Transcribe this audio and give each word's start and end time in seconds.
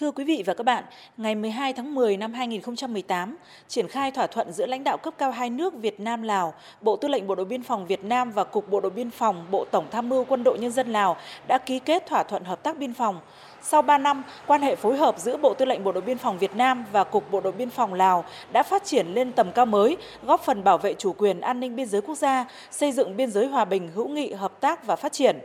Thưa 0.00 0.10
quý 0.10 0.24
vị 0.24 0.42
và 0.46 0.54
các 0.54 0.64
bạn, 0.64 0.84
ngày 1.16 1.34
12 1.34 1.72
tháng 1.72 1.94
10 1.94 2.16
năm 2.16 2.32
2018, 2.32 3.36
triển 3.68 3.88
khai 3.88 4.10
thỏa 4.10 4.26
thuận 4.26 4.52
giữa 4.52 4.66
lãnh 4.66 4.84
đạo 4.84 4.96
cấp 4.96 5.14
cao 5.18 5.30
hai 5.30 5.50
nước 5.50 5.74
Việt 5.74 6.00
Nam 6.00 6.22
Lào, 6.22 6.54
Bộ 6.80 6.96
Tư 6.96 7.08
lệnh 7.08 7.26
Bộ 7.26 7.34
đội 7.34 7.46
biên 7.46 7.62
phòng 7.62 7.86
Việt 7.86 8.04
Nam 8.04 8.30
và 8.30 8.44
Cục 8.44 8.70
Bộ 8.70 8.80
đội 8.80 8.90
biên 8.90 9.10
phòng, 9.10 9.46
Bộ 9.50 9.64
Tổng 9.70 9.86
tham 9.90 10.08
mưu 10.08 10.24
Quân 10.24 10.44
đội 10.44 10.58
nhân 10.58 10.70
dân 10.70 10.92
Lào 10.92 11.16
đã 11.48 11.58
ký 11.58 11.78
kết 11.78 12.06
thỏa 12.06 12.22
thuận 12.22 12.44
hợp 12.44 12.62
tác 12.62 12.78
biên 12.78 12.94
phòng. 12.94 13.20
Sau 13.62 13.82
3 13.82 13.98
năm, 13.98 14.22
quan 14.46 14.62
hệ 14.62 14.76
phối 14.76 14.96
hợp 14.96 15.18
giữa 15.18 15.36
Bộ 15.36 15.54
Tư 15.54 15.64
lệnh 15.64 15.84
Bộ 15.84 15.92
đội 15.92 16.02
biên 16.02 16.18
phòng 16.18 16.38
Việt 16.38 16.56
Nam 16.56 16.84
và 16.92 17.04
Cục 17.04 17.30
Bộ 17.30 17.40
đội 17.40 17.52
biên 17.52 17.70
phòng 17.70 17.94
Lào 17.94 18.24
đã 18.52 18.62
phát 18.62 18.84
triển 18.84 19.06
lên 19.14 19.32
tầm 19.32 19.52
cao 19.52 19.66
mới, 19.66 19.96
góp 20.22 20.44
phần 20.44 20.64
bảo 20.64 20.78
vệ 20.78 20.94
chủ 20.94 21.12
quyền 21.12 21.40
an 21.40 21.60
ninh 21.60 21.76
biên 21.76 21.86
giới 21.86 22.00
quốc 22.00 22.14
gia, 22.14 22.44
xây 22.70 22.92
dựng 22.92 23.16
biên 23.16 23.30
giới 23.30 23.46
hòa 23.46 23.64
bình, 23.64 23.90
hữu 23.94 24.08
nghị, 24.08 24.32
hợp 24.32 24.60
tác 24.60 24.86
và 24.86 24.96
phát 24.96 25.12
triển. 25.12 25.38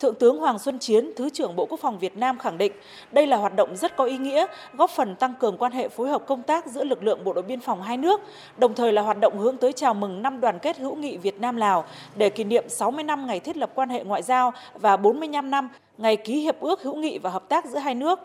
Thượng 0.00 0.14
tướng 0.14 0.38
Hoàng 0.38 0.58
Xuân 0.58 0.78
Chiến, 0.78 1.10
Thứ 1.16 1.30
trưởng 1.30 1.56
Bộ 1.56 1.66
Quốc 1.66 1.80
phòng 1.80 1.98
Việt 1.98 2.16
Nam 2.16 2.38
khẳng 2.38 2.58
định 2.58 2.72
đây 3.12 3.26
là 3.26 3.36
hoạt 3.36 3.56
động 3.56 3.76
rất 3.76 3.96
có 3.96 4.04
ý 4.04 4.18
nghĩa, 4.18 4.46
góp 4.76 4.90
phần 4.90 5.16
tăng 5.16 5.34
cường 5.40 5.56
quan 5.56 5.72
hệ 5.72 5.88
phối 5.88 6.08
hợp 6.08 6.22
công 6.26 6.42
tác 6.42 6.66
giữa 6.66 6.84
lực 6.84 7.02
lượng 7.02 7.24
bộ 7.24 7.32
đội 7.32 7.42
biên 7.42 7.60
phòng 7.60 7.82
hai 7.82 7.96
nước, 7.96 8.20
đồng 8.58 8.74
thời 8.74 8.92
là 8.92 9.02
hoạt 9.02 9.20
động 9.20 9.38
hướng 9.38 9.56
tới 9.56 9.72
chào 9.72 9.94
mừng 9.94 10.22
năm 10.22 10.40
đoàn 10.40 10.58
kết 10.58 10.78
hữu 10.78 10.94
nghị 10.96 11.16
Việt 11.16 11.40
Nam 11.40 11.56
Lào 11.56 11.84
để 12.16 12.30
kỷ 12.30 12.44
niệm 12.44 12.64
60 12.68 13.04
năm 13.04 13.26
ngày 13.26 13.40
thiết 13.40 13.56
lập 13.56 13.70
quan 13.74 13.88
hệ 13.88 14.04
ngoại 14.04 14.22
giao 14.22 14.52
và 14.74 14.96
45 14.96 15.50
năm 15.50 15.68
ngày 15.98 16.16
ký 16.16 16.40
hiệp 16.40 16.60
ước 16.60 16.82
hữu 16.82 16.96
nghị 16.96 17.18
và 17.18 17.30
hợp 17.30 17.48
tác 17.48 17.64
giữa 17.64 17.78
hai 17.78 17.94
nước. 17.94 18.18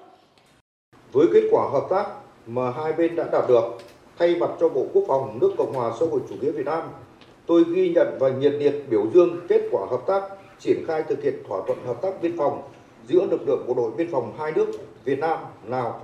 Với 1.11 1.27
kết 1.33 1.43
quả 1.51 1.69
hợp 1.71 1.87
tác 1.89 2.05
mà 2.47 2.71
hai 2.71 2.93
bên 2.93 3.15
đã 3.15 3.23
đạt 3.31 3.43
được, 3.47 3.63
thay 4.19 4.35
mặt 4.35 4.49
cho 4.59 4.69
Bộ 4.69 4.85
Quốc 4.93 5.03
phòng 5.07 5.39
nước 5.41 5.51
Cộng 5.57 5.73
hòa 5.73 5.91
xã 5.99 6.05
hội 6.11 6.19
chủ 6.29 6.35
nghĩa 6.41 6.51
Việt 6.51 6.65
Nam, 6.65 6.83
tôi 7.45 7.63
ghi 7.75 7.89
nhận 7.89 8.07
và 8.19 8.29
nhiệt 8.29 8.53
liệt 8.53 8.85
biểu 8.89 9.07
dương 9.13 9.39
kết 9.49 9.61
quả 9.71 9.81
hợp 9.91 10.01
tác 10.07 10.21
triển 10.61 10.85
khai 10.87 11.03
thực 11.03 11.23
hiện 11.23 11.33
thỏa 11.47 11.59
thuận 11.67 11.85
hợp 11.85 12.01
tác 12.01 12.21
biên 12.21 12.37
phòng 12.37 12.61
giữa 13.07 13.25
lực 13.25 13.47
lượng 13.47 13.65
bộ 13.67 13.73
đội 13.73 13.91
biên 13.97 14.11
phòng 14.11 14.33
hai 14.39 14.51
nước 14.51 14.67
Việt 15.05 15.19
Nam, 15.19 15.39
Lào. 15.67 16.01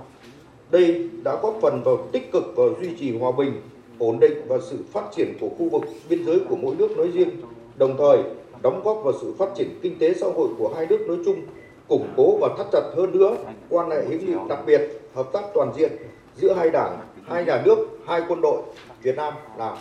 Đây 0.70 1.08
đã 1.24 1.36
góp 1.42 1.58
phần 1.62 1.82
vào 1.84 2.08
tích 2.12 2.32
cực 2.32 2.44
vào 2.56 2.70
duy 2.80 2.90
trì 3.00 3.18
hòa 3.18 3.32
bình, 3.32 3.62
ổn 3.98 4.20
định 4.20 4.42
và 4.48 4.58
sự 4.70 4.76
phát 4.92 5.04
triển 5.16 5.34
của 5.40 5.48
khu 5.58 5.68
vực 5.68 5.82
biên 6.08 6.24
giới 6.24 6.40
của 6.48 6.56
mỗi 6.56 6.74
nước 6.76 6.96
nói 6.96 7.10
riêng, 7.14 7.30
đồng 7.76 7.96
thời 7.98 8.18
đóng 8.62 8.80
góp 8.84 9.00
vào 9.04 9.12
sự 9.20 9.34
phát 9.38 9.48
triển 9.56 9.78
kinh 9.82 9.98
tế 9.98 10.14
xã 10.14 10.26
hội 10.26 10.48
của 10.58 10.72
hai 10.76 10.86
nước 10.86 11.04
nói 11.08 11.16
chung, 11.24 11.42
củng 11.88 12.08
cố 12.16 12.38
và 12.40 12.48
thắt 12.58 12.66
chặt 12.72 12.82
hơn 12.96 13.18
nữa 13.18 13.36
quan 13.68 13.90
hệ 13.90 14.04
hữu 14.04 14.20
nghị 14.20 14.34
đặc 14.48 14.58
biệt, 14.66 14.80
hợp 15.14 15.26
tác 15.32 15.44
toàn 15.54 15.72
diện 15.76 15.92
giữa 16.36 16.52
hai 16.52 16.70
đảng, 16.70 16.98
hai 17.26 17.44
nhà 17.44 17.62
nước, 17.64 17.78
hai 18.06 18.22
quân 18.28 18.40
đội 18.40 18.62
Việt 19.02 19.16
Nam, 19.16 19.34
Lào. 19.58 19.76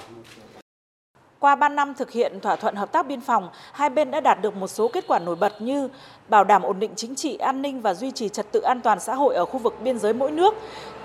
Qua 1.40 1.56
3 1.56 1.70
năm 1.70 1.94
thực 1.94 2.12
hiện 2.12 2.40
thỏa 2.40 2.56
thuận 2.56 2.76
hợp 2.76 2.92
tác 2.92 3.08
biên 3.08 3.22
phòng, 3.22 3.50
hai 3.72 3.90
bên 3.90 4.12
đã 4.12 4.20
đạt 4.20 4.42
được 4.42 4.56
một 4.56 4.68
số 4.68 4.88
kết 4.88 5.04
quả 5.08 5.20
nổi 5.20 5.36
bật 5.36 5.62
như 5.62 5.90
bảo 6.28 6.44
đảm 6.44 6.62
ổn 6.62 6.80
định 6.80 6.92
chính 6.96 7.16
trị, 7.16 7.38
an 7.38 7.62
ninh 7.62 7.82
và 7.82 7.94
duy 7.94 8.12
trì 8.12 8.30
trật 8.30 8.52
tự 8.52 8.62
an 8.62 8.82
toàn 8.82 9.00
xã 9.00 9.16
hội 9.16 9.36
ở 9.36 9.46
khu 9.46 9.58
vực 9.58 9.76
biên 9.84 10.00
giới 10.00 10.14
mỗi 10.14 10.32
nước, 10.32 10.56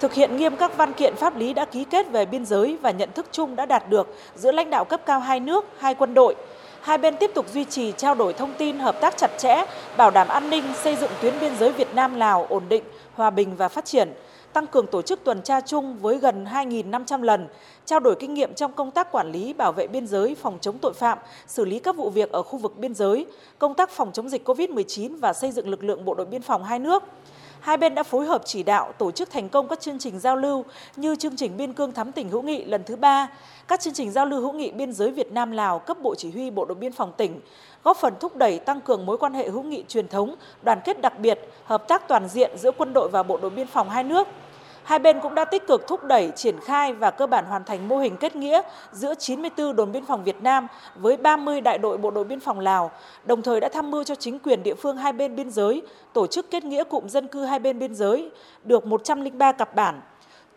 thực 0.00 0.14
hiện 0.14 0.36
nghiêm 0.36 0.56
các 0.56 0.76
văn 0.76 0.92
kiện 0.92 1.16
pháp 1.16 1.36
lý 1.36 1.54
đã 1.54 1.64
ký 1.64 1.84
kết 1.84 2.10
về 2.10 2.26
biên 2.26 2.44
giới 2.44 2.78
và 2.82 2.90
nhận 2.90 3.12
thức 3.14 3.26
chung 3.32 3.56
đã 3.56 3.66
đạt 3.66 3.90
được 3.90 4.16
giữa 4.34 4.52
lãnh 4.52 4.70
đạo 4.70 4.84
cấp 4.84 5.00
cao 5.06 5.20
hai 5.20 5.40
nước, 5.40 5.64
hai 5.78 5.94
quân 5.94 6.14
đội. 6.14 6.34
Hai 6.80 6.98
bên 6.98 7.16
tiếp 7.16 7.30
tục 7.34 7.46
duy 7.52 7.64
trì 7.64 7.92
trao 7.92 8.14
đổi 8.14 8.32
thông 8.32 8.52
tin, 8.58 8.78
hợp 8.78 9.00
tác 9.00 9.16
chặt 9.16 9.30
chẽ, 9.38 9.64
bảo 9.96 10.10
đảm 10.10 10.28
an 10.28 10.50
ninh, 10.50 10.64
xây 10.82 10.96
dựng 10.96 11.10
tuyến 11.20 11.34
biên 11.40 11.56
giới 11.56 11.72
Việt 11.72 11.94
Nam 11.94 12.14
Lào 12.14 12.46
ổn 12.48 12.62
định, 12.68 12.84
hòa 13.14 13.30
bình 13.30 13.56
và 13.56 13.68
phát 13.68 13.84
triển 13.84 14.12
tăng 14.52 14.66
cường 14.66 14.86
tổ 14.86 15.02
chức 15.02 15.24
tuần 15.24 15.42
tra 15.42 15.60
chung 15.60 15.98
với 15.98 16.18
gần 16.18 16.44
2.500 16.44 17.22
lần, 17.22 17.48
trao 17.84 18.00
đổi 18.00 18.16
kinh 18.20 18.34
nghiệm 18.34 18.54
trong 18.54 18.72
công 18.72 18.90
tác 18.90 19.12
quản 19.12 19.32
lý, 19.32 19.52
bảo 19.52 19.72
vệ 19.72 19.86
biên 19.86 20.06
giới, 20.06 20.34
phòng 20.34 20.58
chống 20.60 20.78
tội 20.78 20.92
phạm, 20.92 21.18
xử 21.46 21.64
lý 21.64 21.78
các 21.78 21.96
vụ 21.96 22.10
việc 22.10 22.32
ở 22.32 22.42
khu 22.42 22.58
vực 22.58 22.78
biên 22.78 22.94
giới, 22.94 23.26
công 23.58 23.74
tác 23.74 23.90
phòng 23.90 24.12
chống 24.12 24.28
dịch 24.28 24.48
COVID-19 24.48 25.18
và 25.20 25.32
xây 25.32 25.52
dựng 25.52 25.68
lực 25.68 25.84
lượng 25.84 26.04
bộ 26.04 26.14
đội 26.14 26.26
biên 26.26 26.42
phòng 26.42 26.64
hai 26.64 26.78
nước 26.78 27.02
hai 27.62 27.76
bên 27.76 27.94
đã 27.94 28.02
phối 28.02 28.26
hợp 28.26 28.42
chỉ 28.44 28.62
đạo 28.62 28.92
tổ 28.98 29.10
chức 29.10 29.30
thành 29.30 29.48
công 29.48 29.68
các 29.68 29.80
chương 29.80 29.98
trình 29.98 30.18
giao 30.18 30.36
lưu 30.36 30.64
như 30.96 31.16
chương 31.16 31.36
trình 31.36 31.56
biên 31.56 31.72
cương 31.72 31.92
thắm 31.92 32.12
tỉnh 32.12 32.28
hữu 32.28 32.42
nghị 32.42 32.64
lần 32.64 32.84
thứ 32.84 32.96
ba, 32.96 33.28
các 33.68 33.80
chương 33.80 33.94
trình 33.94 34.10
giao 34.10 34.26
lưu 34.26 34.40
hữu 34.40 34.52
nghị 34.52 34.70
biên 34.70 34.92
giới 34.92 35.10
Việt 35.10 35.32
Nam 35.32 35.50
Lào 35.50 35.78
cấp 35.78 35.96
bộ 36.02 36.14
chỉ 36.14 36.30
huy 36.30 36.50
bộ 36.50 36.64
đội 36.64 36.74
biên 36.74 36.92
phòng 36.92 37.12
tỉnh, 37.16 37.40
góp 37.84 37.96
phần 37.96 38.14
thúc 38.20 38.36
đẩy 38.36 38.58
tăng 38.58 38.80
cường 38.80 39.06
mối 39.06 39.18
quan 39.18 39.34
hệ 39.34 39.48
hữu 39.48 39.62
nghị 39.62 39.84
truyền 39.88 40.08
thống, 40.08 40.34
đoàn 40.62 40.80
kết 40.84 41.00
đặc 41.00 41.18
biệt, 41.18 41.40
hợp 41.64 41.88
tác 41.88 42.08
toàn 42.08 42.28
diện 42.28 42.58
giữa 42.58 42.70
quân 42.70 42.92
đội 42.92 43.08
và 43.08 43.22
bộ 43.22 43.36
đội 43.36 43.50
biên 43.50 43.66
phòng 43.66 43.90
hai 43.90 44.04
nước. 44.04 44.28
Hai 44.84 44.98
bên 44.98 45.20
cũng 45.20 45.34
đã 45.34 45.44
tích 45.44 45.66
cực 45.66 45.86
thúc 45.88 46.04
đẩy 46.04 46.30
triển 46.36 46.60
khai 46.60 46.92
và 46.92 47.10
cơ 47.10 47.26
bản 47.26 47.44
hoàn 47.44 47.64
thành 47.64 47.88
mô 47.88 47.98
hình 47.98 48.16
kết 48.16 48.36
nghĩa 48.36 48.62
giữa 48.92 49.14
94 49.14 49.76
đồn 49.76 49.92
biên 49.92 50.04
phòng 50.04 50.24
Việt 50.24 50.42
Nam 50.42 50.66
với 50.96 51.16
30 51.16 51.60
đại 51.60 51.78
đội 51.78 51.98
bộ 51.98 52.10
đội 52.10 52.24
biên 52.24 52.40
phòng 52.40 52.60
Lào, 52.60 52.90
đồng 53.24 53.42
thời 53.42 53.60
đã 53.60 53.68
tham 53.68 53.90
mưu 53.90 54.04
cho 54.04 54.14
chính 54.14 54.38
quyền 54.38 54.62
địa 54.62 54.74
phương 54.74 54.96
hai 54.96 55.12
bên 55.12 55.36
biên 55.36 55.50
giới 55.50 55.82
tổ 56.12 56.26
chức 56.26 56.50
kết 56.50 56.64
nghĩa 56.64 56.84
cụm 56.84 57.06
dân 57.06 57.26
cư 57.28 57.44
hai 57.44 57.58
bên 57.58 57.78
biên 57.78 57.94
giới 57.94 58.30
được 58.64 58.86
103 58.86 59.52
cặp 59.52 59.74
bản. 59.74 60.00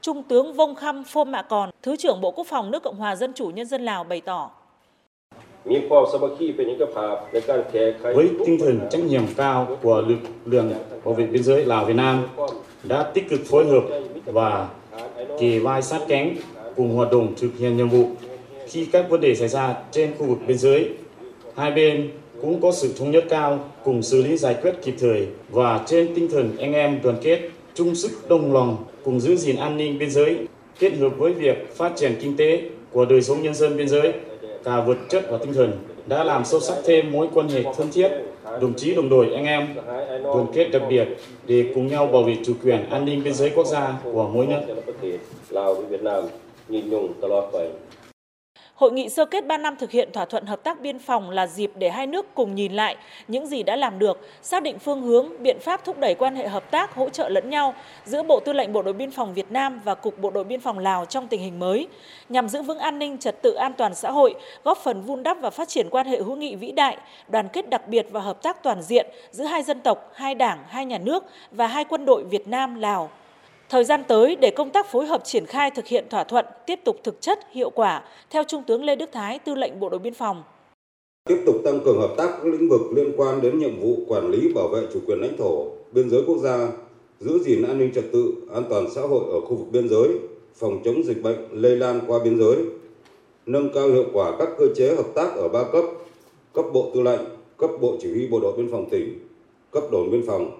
Trung 0.02 0.24
tướng 0.24 0.54
Vông 0.54 0.76
Khăm 0.76 1.04
Phôm 1.04 1.32
Mạ 1.32 1.42
Còn, 1.42 1.70
Thứ 1.84 1.96
trưởng 1.96 2.22
Bộ 2.22 2.32
Quốc 2.32 2.48
phòng 2.48 2.72
nước 2.72 2.84
Cộng 2.84 2.96
hòa 2.96 3.16
Dân 3.16 3.34
chủ 3.34 3.48
Nhân 3.48 3.66
dân 3.66 3.86
Lào 3.86 4.04
bày 4.04 4.22
tỏ. 4.22 4.52
Với 8.04 8.30
tinh 8.46 8.58
thần 8.60 8.80
trách 8.90 9.04
nhiệm 9.04 9.24
cao 9.38 9.78
của 9.82 10.02
lực 10.02 10.18
lượng 10.46 10.74
bảo 11.06 11.14
vệ 11.14 11.26
biên 11.26 11.44
giới 11.44 11.66
Lào 11.66 11.86
Việt 11.86 11.94
Nam 11.94 12.28
đã 12.84 13.12
tích 13.14 13.30
cực 13.30 13.40
phối 13.46 13.66
hợp 13.66 13.82
và 14.26 14.70
kề 15.40 15.60
vai 15.60 15.82
sát 15.82 16.02
cánh 16.08 16.36
cùng 16.76 16.96
hoạt 16.96 17.12
động 17.12 17.34
thực 17.38 17.50
hiện 17.60 17.78
nhiệm 17.78 17.90
vụ 17.90 18.08
khi 18.68 18.86
các 18.86 19.10
vấn 19.10 19.22
đề 19.22 19.36
xảy 19.36 19.48
ra 19.48 19.76
trên 19.92 20.12
khu 20.18 20.26
vực 20.26 20.38
biên 20.48 20.58
giới. 20.58 20.90
Hai 21.56 21.72
bên 21.72 22.10
cũng 22.42 22.62
có 22.62 22.72
sự 22.72 22.94
thống 22.98 23.12
nhất 23.12 23.26
cao 23.30 23.72
cùng 23.84 24.04
xử 24.04 24.24
lý 24.24 24.38
giải 24.38 24.56
quyết 24.62 24.76
kịp 24.84 24.96
thời 25.00 25.28
và 25.50 25.84
trên 25.88 26.16
tinh 26.16 26.28
thần 26.32 26.58
anh 26.58 26.74
em 26.74 27.00
đoàn 27.04 27.18
kết, 27.22 27.40
chung 27.74 27.96
sức 27.96 28.30
đồng 28.30 28.54
lòng 28.54 28.78
cùng 29.04 29.20
giữ 29.20 29.36
gìn 29.36 29.56
an 29.56 29.78
ninh 29.78 30.00
biên 30.00 30.12
giới 30.12 30.38
kết 30.80 30.90
hợp 30.90 31.10
với 31.18 31.34
việc 31.34 31.76
phát 31.76 31.92
triển 31.96 32.16
kinh 32.22 32.38
tế 32.38 32.62
của 32.92 33.06
đời 33.06 33.22
sống 33.22 33.44
nhân 33.44 33.54
dân 33.54 33.78
biên 33.78 33.90
giới 33.90 34.14
cả 34.64 34.82
vật 34.82 34.98
chất 35.10 35.26
và 35.30 35.38
tinh 35.38 35.54
thần 35.54 35.72
đã 36.08 36.24
làm 36.24 36.46
sâu 36.46 36.60
sắc 36.60 36.76
thêm 36.86 37.12
mối 37.12 37.28
quan 37.34 37.50
hệ 37.50 37.64
thân 37.78 37.92
thiết, 37.94 38.12
đồng 38.62 38.74
chí, 38.74 38.96
đồng 38.96 39.10
đội, 39.10 39.34
anh 39.34 39.46
em, 39.46 39.68
đoàn 40.24 40.46
kết 40.54 40.70
đặc 40.72 40.82
biệt 40.90 41.08
để 41.48 41.66
cùng 41.76 41.88
nhau 41.88 42.08
bảo 42.08 42.24
vệ 42.24 42.38
chủ 42.46 42.54
quyền 42.64 42.90
an 42.90 43.06
ninh 43.06 43.24
biên 43.24 43.34
giới 43.34 43.52
quốc 43.56 43.68
gia 43.68 43.94
của 44.04 44.30
mỗi 44.34 44.46
nước. 44.48 44.62
Hội 48.76 48.92
nghị 48.92 49.10
sơ 49.10 49.26
kết 49.26 49.48
3 49.48 49.58
năm 49.58 49.76
thực 49.76 49.92
hiện 49.92 50.12
thỏa 50.12 50.26
thuận 50.26 50.46
hợp 50.46 50.64
tác 50.64 50.82
biên 50.82 51.00
phòng 51.00 51.30
là 51.30 51.48
dịp 51.48 51.72
để 51.76 51.90
hai 51.90 52.08
nước 52.08 52.26
cùng 52.34 52.56
nhìn 52.56 52.74
lại 52.74 52.96
những 53.28 53.48
gì 53.48 53.64
đã 53.64 53.76
làm 53.76 54.00
được, 54.00 54.30
xác 54.42 54.64
định 54.64 54.80
phương 54.80 55.02
hướng, 55.02 55.44
biện 55.44 55.60
pháp 55.60 55.86
thúc 55.86 55.98
đẩy 55.98 56.16
quan 56.16 56.36
hệ 56.36 56.48
hợp 56.48 56.72
tác, 56.72 56.96
hỗ 56.96 57.10
trợ 57.10 57.30
lẫn 57.30 57.50
nhau 57.50 57.74
giữa 58.06 58.24
Bộ 58.24 58.40
Tư 58.40 58.54
lệnh 58.54 58.74
Bộ 58.74 58.82
đội 58.82 58.94
Biên 58.94 59.12
phòng 59.12 59.34
Việt 59.34 59.52
Nam 59.52 59.82
và 59.84 59.96
Cục 59.96 60.20
Bộ 60.20 60.30
đội 60.30 60.44
Biên 60.44 60.62
phòng 60.62 60.80
Lào 60.80 61.06
trong 61.06 61.28
tình 61.28 61.42
hình 61.42 61.60
mới, 61.60 61.88
nhằm 62.30 62.50
giữ 62.50 62.62
vững 62.62 62.80
an 62.80 63.00
ninh, 63.00 63.18
trật 63.18 63.42
tự 63.42 63.54
an 63.54 63.74
toàn 63.74 63.96
xã 63.96 64.12
hội, 64.12 64.36
góp 64.64 64.78
phần 64.78 65.02
vun 65.02 65.24
đắp 65.24 65.38
và 65.42 65.50
phát 65.50 65.68
triển 65.68 65.90
quan 65.90 66.08
hệ 66.08 66.18
hữu 66.18 66.36
nghị 66.36 66.56
vĩ 66.56 66.72
đại, 66.72 66.98
đoàn 67.28 67.48
kết 67.54 67.70
đặc 67.70 67.88
biệt 67.88 68.08
và 68.12 68.22
hợp 68.22 68.44
tác 68.44 68.64
toàn 68.64 68.82
diện 68.82 69.06
giữa 69.32 69.46
hai 69.46 69.64
dân 69.64 69.82
tộc, 69.82 70.12
hai 70.16 70.36
đảng, 70.36 70.64
hai 70.68 70.86
nhà 70.86 70.98
nước 70.98 71.24
và 71.52 71.68
hai 71.68 71.86
quân 71.86 72.06
đội 72.06 72.24
Việt 72.24 72.48
Nam, 72.48 72.76
Lào. 72.76 73.10
Thời 73.70 73.84
gian 73.84 74.02
tới 74.08 74.36
để 74.36 74.52
công 74.52 74.70
tác 74.70 74.92
phối 74.92 75.06
hợp 75.06 75.22
triển 75.26 75.46
khai 75.46 75.72
thực 75.72 75.88
hiện 75.88 76.06
thỏa 76.10 76.24
thuận 76.24 76.46
tiếp 76.66 76.80
tục 76.84 76.98
thực 77.04 77.22
chất, 77.22 77.40
hiệu 77.52 77.70
quả, 77.70 78.04
theo 78.30 78.44
Trung 78.44 78.64
tướng 78.68 78.84
Lê 78.84 78.96
Đức 78.96 79.10
Thái, 79.12 79.40
Tư 79.40 79.56
lệnh 79.56 79.80
Bộ 79.80 79.90
đội 79.90 80.00
Biên 80.00 80.14
phòng. 80.14 80.44
Tiếp 81.30 81.44
tục 81.46 81.56
tăng 81.64 81.80
cường 81.86 82.00
hợp 82.00 82.14
tác 82.18 82.28
các 82.28 82.46
lĩnh 82.46 82.70
vực 82.70 82.82
liên 82.96 83.14
quan 83.18 83.42
đến 83.42 83.60
nhiệm 83.60 83.80
vụ 83.82 83.98
quản 84.08 84.32
lý 84.32 84.54
bảo 84.56 84.68
vệ 84.68 84.82
chủ 84.94 85.00
quyền 85.08 85.22
lãnh 85.22 85.38
thổ, 85.38 85.66
biên 85.92 86.10
giới 86.10 86.24
quốc 86.28 86.38
gia, 86.38 86.68
giữ 87.20 87.40
gìn 87.40 87.62
an 87.62 87.78
ninh 87.78 87.92
trật 87.96 88.04
tự, 88.14 88.34
an 88.54 88.64
toàn 88.70 88.88
xã 88.96 89.02
hội 89.02 89.24
ở 89.32 89.42
khu 89.42 89.56
vực 89.56 89.68
biên 89.72 89.90
giới, 89.90 90.10
phòng 90.56 90.82
chống 90.86 91.04
dịch 91.04 91.24
bệnh 91.24 91.48
lây 91.52 91.76
lan 91.76 92.02
qua 92.08 92.20
biên 92.24 92.40
giới, 92.40 92.58
nâng 93.46 93.74
cao 93.74 93.88
hiệu 93.88 94.06
quả 94.14 94.32
các 94.40 94.50
cơ 94.58 94.66
chế 94.76 94.96
hợp 94.96 95.08
tác 95.16 95.36
ở 95.36 95.48
ba 95.48 95.64
cấp, 95.72 95.86
cấp 96.54 96.66
bộ 96.74 96.92
tư 96.94 97.02
lệnh, 97.02 97.22
cấp 97.58 97.70
bộ 97.82 97.98
chỉ 98.02 98.12
huy 98.12 98.28
bộ 98.28 98.40
đội 98.40 98.54
biên 98.58 98.72
phòng 98.72 98.90
tỉnh, 98.90 99.20
cấp 99.72 99.84
đồn 99.92 100.12
biên 100.12 100.24
phòng, 100.28 100.60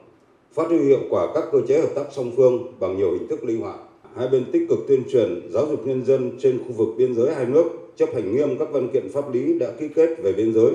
phát 0.56 0.68
huy 0.70 0.78
hiệu 0.78 1.02
quả 1.10 1.28
các 1.34 1.46
cơ 1.52 1.62
chế 1.68 1.80
hợp 1.80 1.90
tác 1.96 2.06
song 2.12 2.32
phương 2.38 2.64
bằng 2.80 2.98
nhiều 2.98 3.12
hình 3.12 3.28
thức 3.28 3.44
linh 3.44 3.62
hoạt. 3.62 3.76
Hai 4.16 4.28
bên 4.28 4.46
tích 4.52 4.62
cực 4.70 4.80
tuyên 4.88 5.04
truyền, 5.10 5.42
giáo 5.54 5.68
dục 5.68 5.88
nhân 5.88 6.06
dân 6.06 6.32
trên 6.40 6.60
khu 6.60 6.74
vực 6.74 6.90
biên 6.98 7.14
giới 7.14 7.34
hai 7.34 7.46
nước 7.46 7.66
chấp 7.96 8.14
hành 8.14 8.36
nghiêm 8.36 8.58
các 8.60 8.68
văn 8.72 8.88
kiện 8.88 9.10
pháp 9.10 9.30
lý 9.34 9.60
đã 9.60 9.72
ký 9.80 9.88
kết 9.96 10.10
về 10.24 10.34
biên 10.34 10.54
giới 10.54 10.74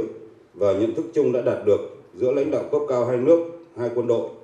và 0.55 0.73
nhận 0.73 0.95
thức 0.95 1.05
chung 1.13 1.33
đã 1.33 1.43
đạt 1.43 1.59
được 1.67 1.81
giữa 2.15 2.33
lãnh 2.33 2.51
đạo 2.51 2.65
cấp 2.73 2.83
cao 2.89 3.05
hai 3.05 3.19
nước, 3.19 3.39
hai 3.77 3.91
quân 3.95 4.07
đội 4.07 4.40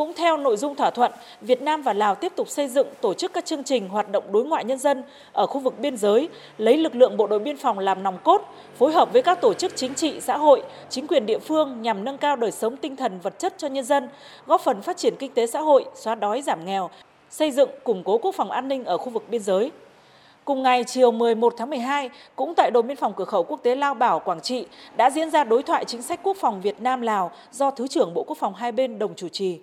cũng 0.00 0.12
theo 0.14 0.36
nội 0.36 0.56
dung 0.56 0.76
thỏa 0.76 0.90
thuận, 0.90 1.12
Việt 1.40 1.62
Nam 1.62 1.82
và 1.82 1.92
Lào 1.92 2.14
tiếp 2.14 2.32
tục 2.36 2.48
xây 2.48 2.68
dựng 2.68 2.86
tổ 3.00 3.14
chức 3.14 3.32
các 3.32 3.44
chương 3.44 3.64
trình 3.64 3.88
hoạt 3.88 4.12
động 4.12 4.24
đối 4.32 4.44
ngoại 4.44 4.64
nhân 4.64 4.78
dân 4.78 5.02
ở 5.32 5.46
khu 5.46 5.60
vực 5.60 5.78
biên 5.78 5.96
giới, 5.96 6.28
lấy 6.58 6.76
lực 6.76 6.94
lượng 6.94 7.16
bộ 7.16 7.26
đội 7.26 7.38
biên 7.38 7.56
phòng 7.56 7.78
làm 7.78 8.02
nòng 8.02 8.18
cốt, 8.24 8.42
phối 8.78 8.92
hợp 8.92 9.12
với 9.12 9.22
các 9.22 9.40
tổ 9.40 9.54
chức 9.54 9.76
chính 9.76 9.94
trị, 9.94 10.20
xã 10.20 10.36
hội, 10.36 10.62
chính 10.88 11.06
quyền 11.06 11.26
địa 11.26 11.38
phương 11.38 11.82
nhằm 11.82 12.04
nâng 12.04 12.18
cao 12.18 12.36
đời 12.36 12.52
sống 12.52 12.76
tinh 12.76 12.96
thần 12.96 13.18
vật 13.22 13.38
chất 13.38 13.54
cho 13.58 13.68
nhân 13.68 13.84
dân, 13.84 14.08
góp 14.46 14.60
phần 14.60 14.82
phát 14.82 14.96
triển 14.96 15.14
kinh 15.18 15.32
tế 15.34 15.46
xã 15.46 15.60
hội, 15.60 15.84
xóa 15.94 16.14
đói 16.14 16.42
giảm 16.42 16.64
nghèo, 16.64 16.90
xây 17.30 17.50
dựng 17.50 17.70
củng 17.84 18.02
cố 18.04 18.18
quốc 18.18 18.34
phòng 18.34 18.50
an 18.50 18.68
ninh 18.68 18.84
ở 18.84 18.98
khu 18.98 19.10
vực 19.10 19.24
biên 19.30 19.42
giới. 19.42 19.70
Cùng 20.44 20.62
ngày 20.62 20.84
chiều 20.84 21.10
11 21.10 21.54
tháng 21.56 21.70
12, 21.70 22.10
cũng 22.36 22.54
tại 22.54 22.70
đồn 22.70 22.86
biên 22.86 22.96
phòng 22.96 23.12
cửa 23.16 23.24
khẩu 23.24 23.42
quốc 23.42 23.60
tế 23.62 23.74
Lao 23.74 23.94
Bảo, 23.94 24.20
Quảng 24.20 24.40
Trị 24.40 24.66
đã 24.96 25.10
diễn 25.10 25.30
ra 25.30 25.44
đối 25.44 25.62
thoại 25.62 25.84
chính 25.84 26.02
sách 26.02 26.20
quốc 26.22 26.36
phòng 26.40 26.60
Việt 26.60 26.80
Nam 26.80 27.00
Lào 27.00 27.30
do 27.52 27.70
Thứ 27.70 27.88
trưởng 27.88 28.14
Bộ 28.14 28.22
Quốc 28.22 28.38
phòng 28.38 28.54
hai 28.54 28.72
bên 28.72 28.98
đồng 28.98 29.14
chủ 29.14 29.28
trì. 29.28 29.58